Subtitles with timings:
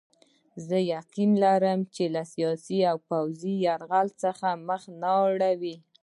[0.67, 1.79] زه یقین لرم
[2.15, 5.75] له سیاسي او پوځي یرغل څخه مخ نه اړوي.